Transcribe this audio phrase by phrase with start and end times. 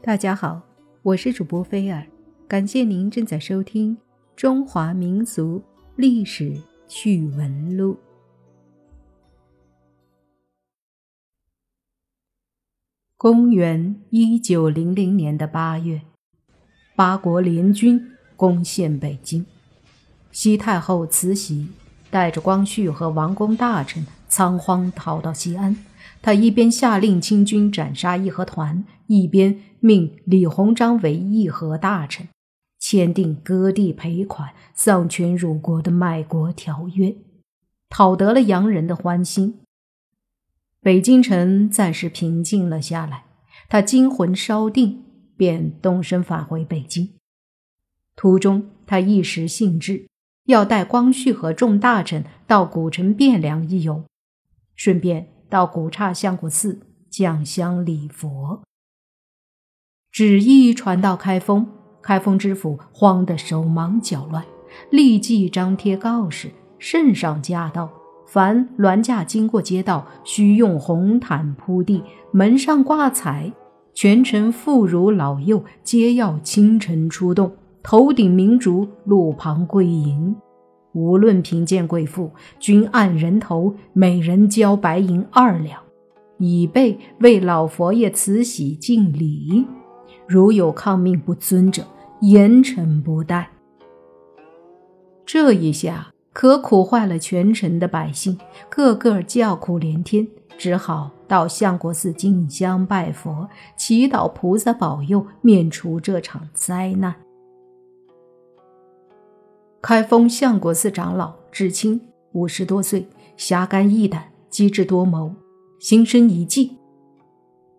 [0.00, 0.62] 大家好，
[1.02, 2.06] 我是主播菲尔，
[2.46, 3.96] 感谢您正在收听
[4.36, 5.60] 《中华民俗
[5.96, 6.56] 历史
[6.86, 7.94] 趣闻录》。
[13.16, 16.00] 公元一九零零年的八月，
[16.94, 19.44] 八国联军攻陷北京，
[20.30, 21.68] 西太后慈禧
[22.08, 24.06] 带着光绪和王公大臣
[24.38, 25.76] 仓皇逃到西安。
[26.22, 32.28] 他一边下令清军斩杀义和团，一边命李鸿章为义和大臣，
[32.78, 37.16] 签订割地赔款、丧权辱国的卖国条约，
[37.88, 39.58] 讨得了洋人的欢心。
[40.80, 43.24] 北京城暂时平静了下来，
[43.68, 45.02] 他惊魂稍定，
[45.36, 47.10] 便动身返回北京。
[48.14, 50.06] 途中，他一时兴致，
[50.44, 54.04] 要带光绪和众大臣到古城汴梁一游，
[54.78, 55.28] 顺便。
[55.50, 56.78] 到古刹相国寺
[57.08, 58.60] 降香礼佛，
[60.12, 61.66] 旨意传到开封，
[62.02, 64.44] 开封知府慌得手忙脚乱，
[64.90, 67.90] 立即张贴告示，圣上驾到，
[68.26, 73.50] 凡銮驾经过街道，须用红毯铺地，门上挂彩，
[73.94, 80.36] 全城妇孺老幼皆要清晨出动，头顶明烛，路旁跪迎。
[80.98, 85.80] 无论贫贱贵妇，均按人头每人交白银二两，
[86.38, 89.64] 以备为老佛爷慈禧敬礼。
[90.26, 91.84] 如有抗命不遵者，
[92.20, 93.48] 严惩不贷。
[95.24, 98.36] 这一下可苦坏了全城的百姓，
[98.68, 100.26] 个个叫苦连天，
[100.58, 107.27] 只好到相国寺进香拜佛，祈祷菩萨保佑，免除这场灾难。
[109.80, 112.00] 开封相国寺长老智清
[112.32, 115.32] 五十多岁，侠肝义胆，机智多谋，
[115.78, 116.76] 心生一计。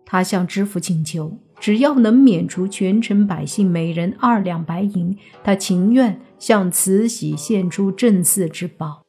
[0.06, 9.02] 他向知府请求，只要能免除全城百姓每人二两白银，他情愿向慈禧献出镇寺之宝。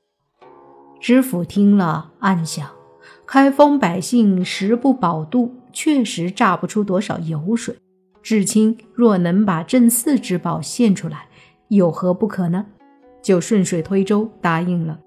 [0.99, 2.69] 知府听了，暗想：
[3.25, 7.73] 开封百姓食不饱肚，确实榨不出多少油水。
[8.21, 11.27] 智清若能把镇寺之宝献出来，
[11.69, 12.65] 有何不可呢？
[13.21, 14.99] 就顺水推舟答应了。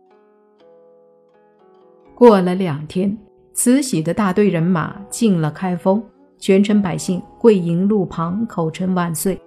[2.15, 3.17] 过了两天，
[3.53, 6.03] 慈禧的大队人马进了开封，
[6.39, 9.41] 全城百姓跪迎路旁，口称万岁。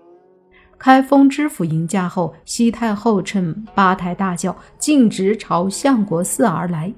[0.78, 6.94] 开封知府迎驾后，西太后乘八抬大轿径直朝相国寺而来。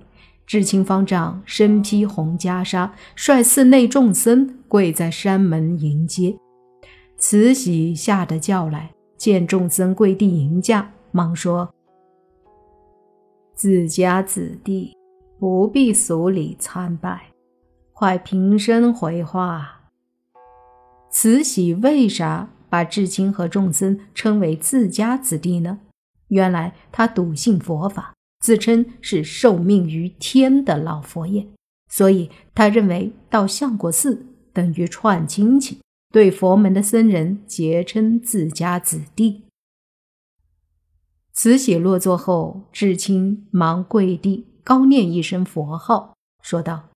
[0.46, 6.36] 至清方丈身披红袈裟，率寺内众僧跪在山门迎接。
[7.18, 10.92] 慈禧吓得叫来，见众僧跪地迎驾。
[11.12, 11.74] 忙说
[13.56, 14.96] ：“自家子弟
[15.38, 17.32] 不必俗礼参拜，
[17.94, 19.90] 快平身回话。”
[21.12, 25.80] 慈禧为啥把智清和众僧称为自家子弟呢？
[26.28, 31.48] 原来他笃信佛法，自称是受命于天的老佛爷，
[31.90, 35.82] 所以他认为到相国寺等于串亲戚，
[36.12, 39.42] 对佛门的僧人结称自家子弟。
[41.42, 46.90] 慈禧落座后，智清忙跪地高念一声佛号，说道：“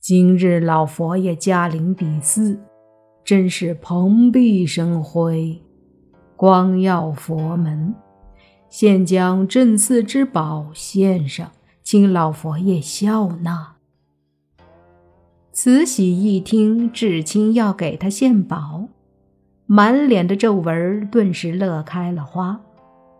[0.00, 2.58] 今日老佛爷驾临彼寺，
[3.22, 5.60] 真是蓬荜生辉，
[6.34, 7.94] 光耀佛门。
[8.70, 13.76] 现将镇寺之宝献上，请老佛爷笑纳。”
[15.52, 18.88] 慈禧一听智清要给他献宝，
[19.66, 22.62] 满脸的皱纹顿时乐开了花。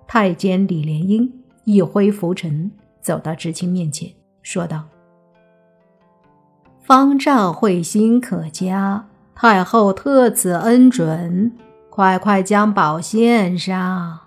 [0.08, 1.30] 太监李莲英
[1.64, 4.10] 一挥拂尘，走到知青面前，
[4.41, 4.84] 说道
[6.80, 11.52] ：“方丈慧心可嘉，太后特此恩准，
[11.91, 14.20] 快快将宝献上。”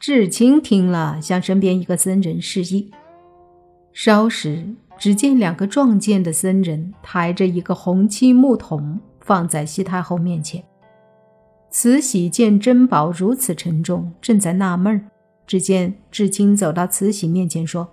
[0.00, 2.90] 智青听了，向身边一个僧人示意。
[3.92, 10.64] 稍时，只见两个壮健的僧人抬着一个红漆木桶，放在西太后面前。
[11.72, 15.00] 慈禧见珍宝如此沉重，正在纳闷儿，
[15.46, 17.88] 只见智清走到慈禧面前说：“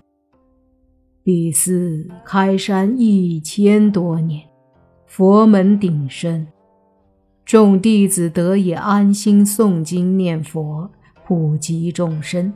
[1.24, 4.46] 比寺开山一千多年，
[5.06, 6.46] 佛门鼎盛，
[7.46, 10.92] 众弟子得以安心诵经念佛，
[11.26, 12.52] 普及众生，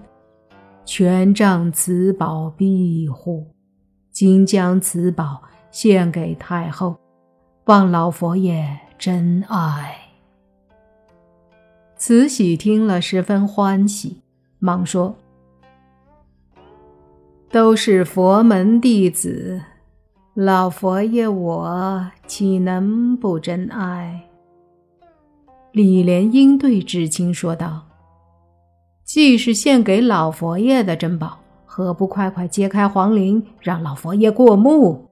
[0.84, 3.48] 全仗此宝庇护。
[4.12, 5.42] 今将此宝
[5.72, 6.98] 献给太后，
[7.68, 9.98] 望老佛爷珍爱。”
[12.06, 14.18] 慈禧听了十分欢喜，
[14.60, 15.16] 忙说
[17.50, 19.62] ：“都是佛门弟子，
[20.34, 24.22] 老佛爷，我岂能不珍爱？
[25.72, 27.86] 李莲英对知青说道
[29.06, 35.08] ：“既是献给老佛爷的珍宝，何不快快揭开黄绫，让老佛爷过目？”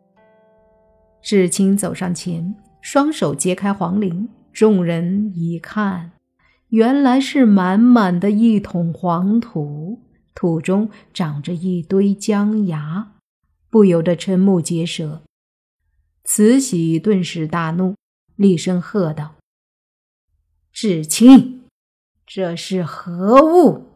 [1.23, 6.11] 知青走上前，双手揭开黄绫，众人一看，
[6.71, 10.01] 原来是满满的一桶黄土，
[10.33, 13.13] 土中长着一堆姜芽。
[13.69, 15.23] 不由得瞠目结舌，
[16.25, 17.95] 慈禧顿时大怒，
[18.35, 19.35] 厉声喝道
[20.73, 21.63] ：“至亲，
[22.25, 23.93] 这是何物？”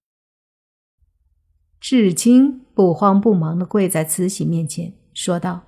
[1.82, 5.68] 至亲不慌不忙地跪在慈禧面前，说道：“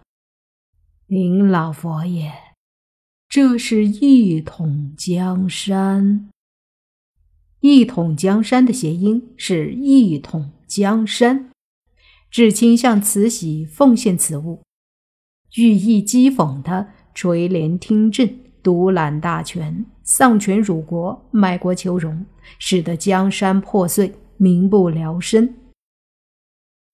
[1.07, 2.31] 您老佛爷，
[3.27, 6.29] 这是一统江山。
[7.59, 11.49] 一统江山的谐音是一统江山。”
[12.29, 14.61] 至亲向慈禧奉献此物，
[15.55, 18.29] 寓意讥讽他垂帘听政、
[18.61, 22.25] 独揽大权、丧权辱国、卖国求荣，
[22.59, 25.55] 使得江山破碎、民不聊生。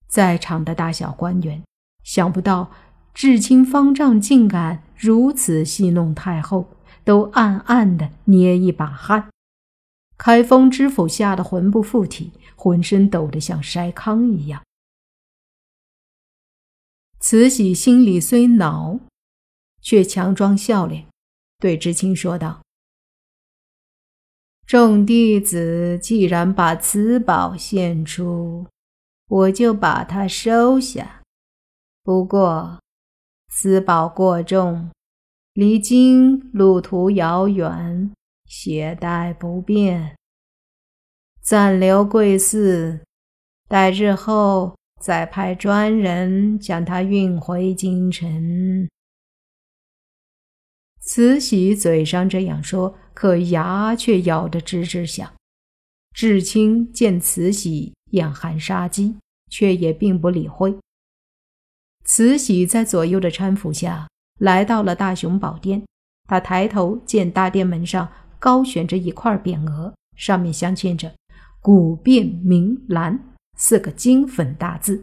[0.08, 1.64] 在场的大小官员
[2.04, 2.70] 想不到
[3.12, 9.30] 至亲方丈竟敢如此戏弄太后，都暗暗的捏一把汗。
[10.18, 14.64] 开封知府吓得魂不附体，浑身抖得像筛糠一样。
[17.20, 19.00] 慈禧心里虽恼，
[19.82, 21.08] 却强装笑脸，
[21.60, 22.62] 对知青说道
[24.68, 28.68] ：“众弟子既然把此宝献出，
[29.28, 31.22] 我就把它收下。
[32.04, 32.80] 不过，
[33.50, 34.92] 此宝过重，
[35.54, 38.12] 离京路途遥远，
[38.56, 40.16] 携带不便，
[41.42, 43.04] 暂留贵寺，
[43.68, 48.88] 待日后。”再派专人将他运回京城。
[51.02, 55.34] 慈禧嘴上这样说，可牙却咬得吱吱响。
[56.14, 59.18] 至亲见慈禧眼含杀机，
[59.50, 60.74] 却也并不理会。
[62.06, 64.08] 慈禧在左右的搀扶下
[64.40, 65.84] 来到了大雄宝殿，
[66.30, 68.10] 他抬头见大殿门上
[68.44, 71.16] 高悬着一块匾额，上面镶嵌着
[71.64, 73.18] “古变明兰”。
[73.56, 75.02] 四个金粉大字，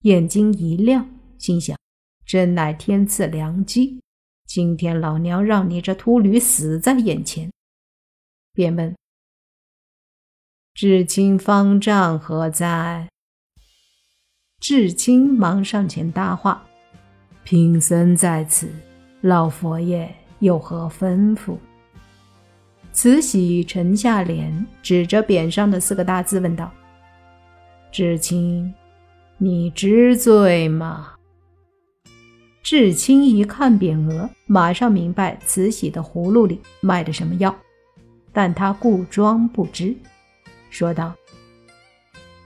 [0.00, 1.08] 眼睛一亮，
[1.38, 1.78] 心想：
[2.26, 4.00] 真乃天赐良机。
[4.46, 7.52] 今天老娘让你这秃驴死在眼前！
[8.52, 8.96] 便问
[10.74, 13.08] ：“至亲方丈何在？”
[14.58, 16.66] 至亲忙上前搭话
[17.44, 18.68] ：“贫僧在此，
[19.20, 21.56] 老佛爷有何吩咐？”
[22.92, 26.70] 慈禧沉下脸，指着匾上的四个大字问道。
[27.90, 28.72] 至亲，
[29.38, 31.14] 你知罪吗？
[32.62, 37.54] 至亲一看匾额，马上明白慈禧的葫芦里卖的什么药，
[38.32, 39.94] 但他故装不知，
[40.70, 41.14] 说道：“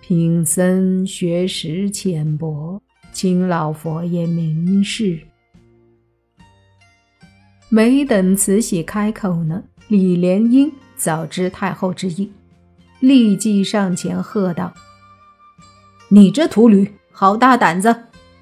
[0.00, 2.80] 贫僧学识浅薄，
[3.12, 5.20] 请老佛爷明示。”
[7.68, 12.32] 没等慈禧开口呢，李莲英早知太后之意，
[12.98, 14.74] 立即上前喝道。
[16.08, 17.94] 你这秃驴，好大胆子，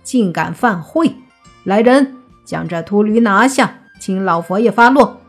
[0.02, 1.14] 竟敢犯讳！
[1.64, 5.20] 来人，将这秃驴拿下，请老佛爷发落。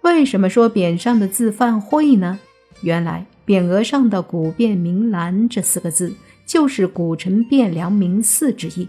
[0.00, 2.38] 为什么说匾上的字犯讳呢？
[2.80, 6.14] 原来匾额上的“古汴明兰”这四个字，
[6.46, 8.88] 就是古城汴梁明寺之意。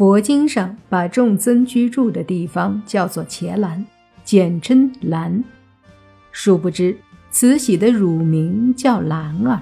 [0.00, 3.84] 佛经上把众僧居住的地方叫做伽蓝，
[4.24, 5.44] 简称蓝。
[6.32, 6.96] 殊不知，
[7.30, 9.60] 慈禧的乳名叫兰儿。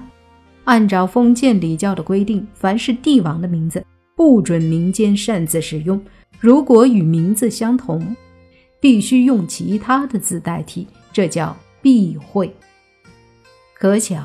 [0.63, 6.01] 按照封建礼教的规定，凡是帝王的名字，不准民间擅自使用。
[6.39, 8.15] 如果与名字相同，
[8.79, 12.49] 必须用其他的字代替，这叫避讳。
[13.77, 14.23] 可巧，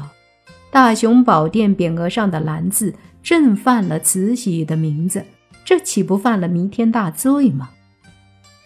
[0.70, 5.24] 大雄宝殿匾额上的“蓝”字正犯了慈禧的名字，
[5.94, 7.70] 岂不犯了弥天大罪吗？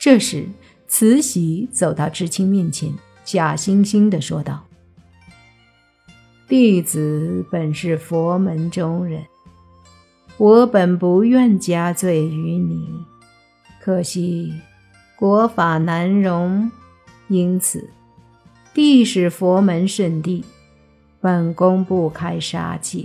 [0.01, 0.49] 这时，
[0.87, 2.91] 慈禧走到知青面前，
[3.23, 4.65] 假惺惺地说道。
[6.49, 9.27] 弟子本是佛门中人，
[10.39, 12.89] 我本不愿加罪于你，
[13.79, 14.55] 可惜
[15.15, 16.73] 国法难容，
[17.29, 17.91] 因此
[18.73, 20.47] 地是佛门圣地，
[21.21, 23.05] 本宫不开杀戒，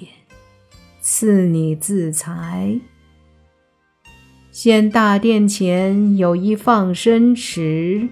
[1.02, 2.80] 赐你自裁。
[4.54, 8.10] 现大殿前有一放生池，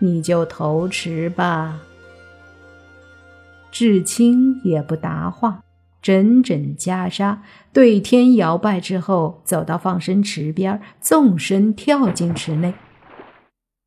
[0.00, 1.80] 你就投池吧。
[3.72, 5.62] 至清也不答话，
[6.02, 7.38] 整整袈裟，
[7.72, 12.74] 对天摇拜之后，走到放生池边，纵身跳进池内。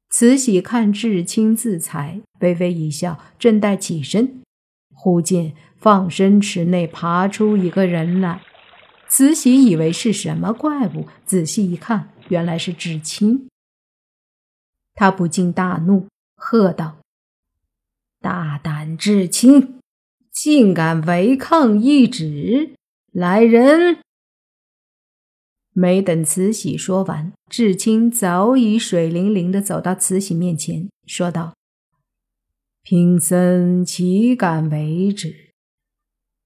[0.10, 4.42] 慈禧看至清自裁，微微一笑，正待起身，
[4.96, 8.42] 忽见放生池内爬出一个人来。
[9.12, 13.50] 慈禧以为是什么怪物，仔细一看，原来是至亲。
[14.94, 16.96] 她不禁大怒，喝道
[18.22, 19.82] ：“大胆至亲！”
[20.32, 22.74] 竟敢违抗懿旨！
[23.12, 24.00] 来人！
[25.74, 31.54] 没等慈禧说完，智亲早已水灵灵的走到慈禧面前，说道
[32.82, 35.51] ：“贫僧岂敢违旨？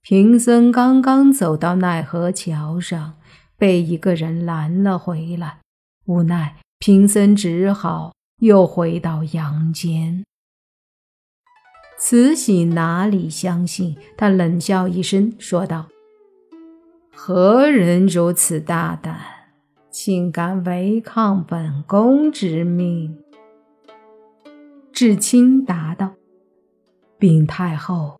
[0.07, 3.15] 贫僧刚刚走到奈何桥上，
[3.57, 5.61] 被一个人拦了回来，
[6.05, 10.23] 无奈贫僧只好又回到阳间。”
[11.97, 13.97] 慈禧哪里相信？
[14.15, 15.87] 她冷笑一声，说道
[17.11, 19.19] ：“何人如此大胆，
[19.89, 23.17] 竟敢违抗本宫之命？”
[24.93, 26.13] 智清答道
[27.17, 28.19] ：“禀太后，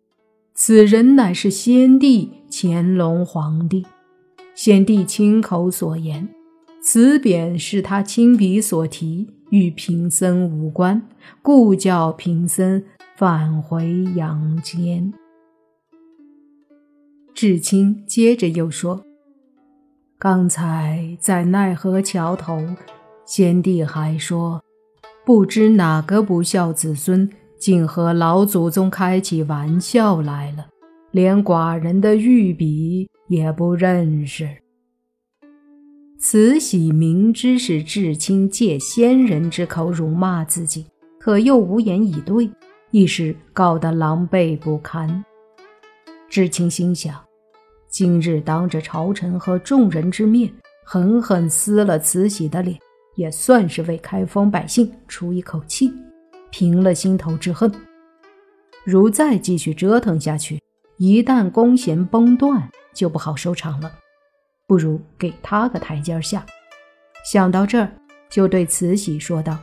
[0.56, 3.86] 此人乃是先帝乾隆皇帝。
[4.54, 6.26] 先帝亲口所言，
[6.80, 11.06] 此匾是他亲笔所题，与贫僧无关，
[11.42, 12.82] 故叫贫僧。”
[13.16, 15.14] 返回阳间。
[17.32, 19.02] 智清接着又说
[20.20, 22.60] ：“刚才在奈何桥头，
[23.24, 24.62] 先帝还说，
[25.24, 27.26] 不知哪个不孝子孙
[27.58, 30.66] 竟和老祖宗开起玩笑来了，
[31.10, 34.48] 连寡人的御笔也不认识。”
[36.18, 40.86] 慈禧明知是至亲借先人之口辱骂自己，
[41.20, 42.50] 可又无言以对。
[42.90, 45.22] 一时搞得狼狈不堪。
[46.30, 47.14] 知青心想：
[47.88, 50.50] 今日当着朝臣和众人之面
[50.84, 52.78] 狠狠撕了慈禧的脸，
[53.16, 55.92] 也算是为开封百姓出一口气，
[56.56, 57.70] 平了心头之恨。
[58.82, 60.58] 如再继续折腾下去，
[60.96, 63.92] 一旦弓弦崩断，就不好收场了。
[64.66, 66.46] 不如给他个台阶下。
[67.30, 67.92] 想到这儿，
[68.30, 69.58] 就对慈禧说道：“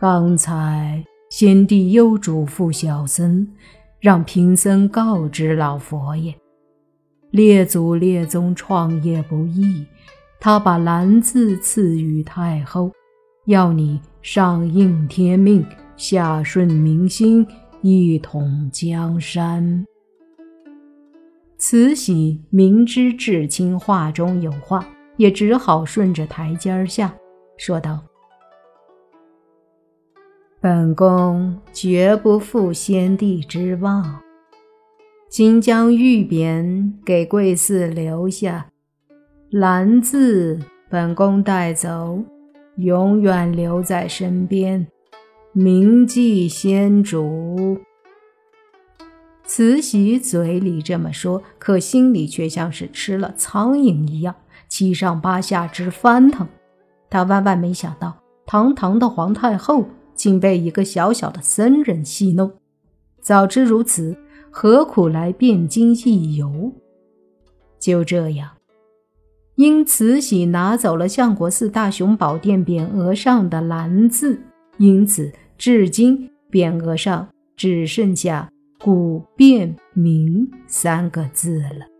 [0.00, 3.46] 刚才。”先帝又嘱咐小僧，
[4.00, 6.34] 让贫僧告知老佛爷：
[7.32, 9.84] 列祖列宗创业不易，
[10.40, 12.90] 他把蓝字赐予太后，
[13.46, 15.62] 要你上应天命，
[15.96, 17.46] 下顺民心，
[17.82, 19.84] 一统江山。
[21.58, 24.86] 慈禧明知至亲话中有话，
[25.18, 27.14] 也只好顺着台阶下
[27.58, 28.00] 说道。
[30.58, 34.22] 本宫绝不负先帝之望，
[35.28, 38.66] 今将玉匾给贵寺留下，
[39.50, 40.58] 蓝字
[40.88, 42.24] 本宫带走，
[42.76, 44.86] 永远留在身边，
[45.52, 47.78] 铭记先主。
[49.44, 54.34] 慈禧嘴里这么说，可心里却像是吃了苍蝇一样，
[54.68, 56.46] 七上八下直翻腾。
[57.08, 58.16] 她万万没想到，
[58.46, 59.86] 堂堂的皇太后。
[60.14, 62.52] 竟被一个小小的僧人戏弄，
[63.20, 64.16] 早知如此，
[64.48, 66.72] 何苦来汴京一游？
[67.80, 68.48] 就这样，
[69.56, 74.40] 因慈禧拿走了相国寺大雄宝殿匾额上的蓝字，
[74.78, 78.50] 因此至今匾额上只剩下
[78.82, 81.93] “古便明”三个字了。